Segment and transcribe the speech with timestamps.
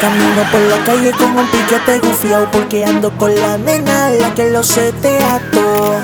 [0.00, 4.50] Camino por la calle con un piquete gufiao Porque ando con la nena, la que
[4.50, 5.96] lo setea todo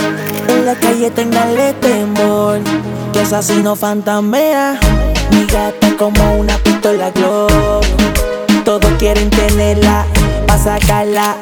[0.48, 2.61] En la calle tenganle temor
[3.12, 4.79] Que es así no fantamea
[5.30, 7.80] Mi gata como una pistola glow
[8.64, 10.04] Todos quieren tenerla,
[10.46, 11.36] pa' sacarla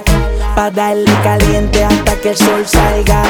[0.54, 3.24] Pa' darle caliente hasta que el sol salga.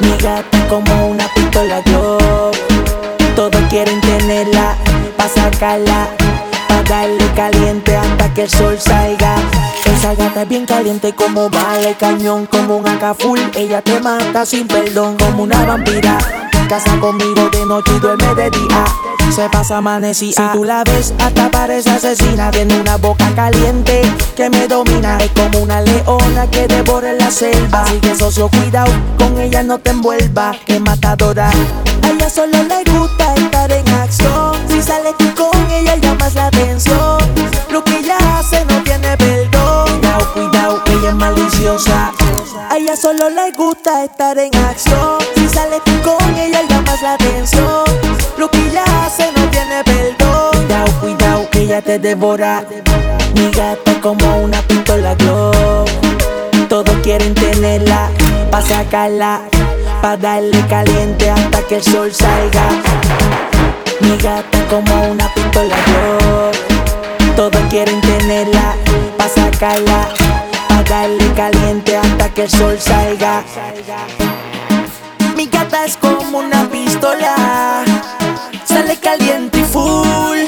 [0.00, 2.50] Mi gata como una pistola glow
[3.36, 4.76] Todos quieren tenerla,
[5.18, 6.08] pa' sacarla
[6.68, 7.89] Pa' darle caliente
[8.40, 9.36] el sol salga.
[9.84, 14.46] Esa gata es bien caliente como vale cañón Como un AK full, ella te mata
[14.46, 16.18] sin perdón Como una vampira.
[16.68, 18.84] Casa conmigo de noche y duerme de día.
[19.34, 20.52] Se pasa amanecida.
[20.52, 22.52] Si tú la ves, hasta parece asesina.
[22.52, 24.02] Tiene una boca caliente
[24.36, 25.18] que me domina.
[25.18, 27.82] Es como una leona que devora la selva.
[27.82, 31.50] Así que socio, cuidado, con ella no te envuelva Que matadora.
[31.50, 33.59] A ella solo le gusta estar
[41.58, 45.18] a ella solo le gusta estar en acción.
[45.34, 47.84] Si sales tú con ella llamas la atención.
[48.38, 50.50] Lo que ella hace no tiene perdón.
[50.52, 52.64] Cuidado, cuidado, que ella te devora.
[53.34, 55.84] Mi gata como una pistola glow.
[56.68, 58.10] Todos quieren tenerla
[58.52, 59.40] Pa' sacarla
[60.00, 62.68] Pa' darle caliente hasta que el sol salga.
[64.00, 67.34] Mi gata como una pistola glow.
[67.34, 68.76] Todos quieren tenerla
[69.18, 70.19] Pa' sacarla
[70.90, 73.44] Pa' darle caliente hasta que el sol salga.
[75.36, 77.84] Mi gata es como una pistola.
[78.64, 80.38] Sale caliente y full.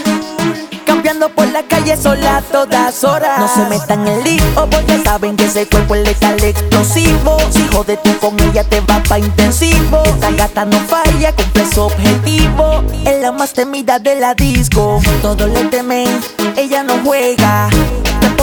[0.84, 3.38] Cambiando por la calle sola a todas horas.
[3.38, 7.36] No se metan en lío porque saben que ese cuerpo es letal explosivo.
[7.52, 10.02] Si jode tú con ella te va pa' intensivo.
[10.04, 12.82] Esta gata no falla, cumple su objetivo.
[13.06, 15.00] Es la más temida de la disco.
[15.22, 16.08] Todos le temen,
[16.56, 17.70] ella no juega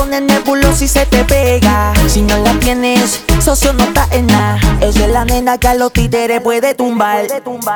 [0.09, 1.93] pone nebuloso y se te pega.
[2.07, 4.59] Si no la tienes, socio no está en nada.
[4.81, 7.27] Ella es la nena que a los títeres puede tumbar.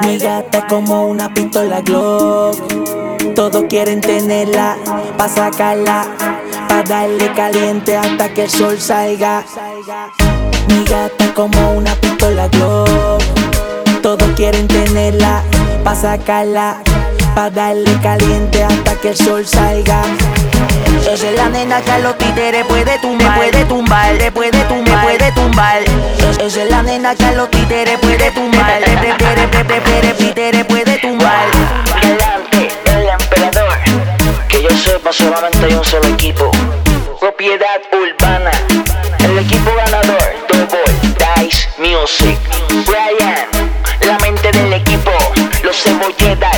[0.02, 2.56] Mi gata es como una pistola Glock.
[3.36, 4.78] Todos quieren tenerla,
[5.18, 6.08] pa' sacarla,
[6.68, 9.44] pa' darle caliente hasta que el sol salga.
[10.68, 13.22] Mi gata es como una pistola Glock.
[14.02, 15.44] Todos quieren tenerla,
[15.84, 16.78] pa' sacarla,
[17.36, 20.04] pa' darle caliente hasta que el sol salga.
[21.02, 24.64] Esa es la nena que a los títeres puede tumbar, me puede tumbar, le puede
[24.66, 25.82] tumbar, me puede tumbar.
[26.40, 30.98] Esa es la nena que a los títeres puede tumbar, le puede, puede, títere puede
[31.00, 31.46] tumbar.
[32.02, 33.78] Delante el emperador,
[34.48, 36.52] que yo sepa solamente hay un solo equipo.
[37.20, 38.52] Propiedad urbana,
[39.24, 40.94] el equipo ganador, Double
[41.42, 42.38] Dice Music.
[42.86, 43.48] Brian,
[44.02, 45.12] la mente del equipo,
[45.64, 46.53] los cebolletais,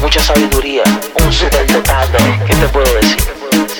[0.00, 0.82] mucha sabiduría,
[1.24, 2.18] un super dotado.
[2.46, 3.16] ¿Qué te puedo decir?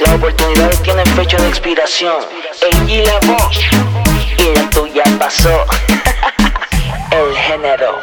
[0.00, 2.22] Las oportunidades tienen fecha de expiración.
[2.62, 3.58] El y la voz,
[4.38, 5.50] y la tuya pasó.
[7.10, 8.00] El género,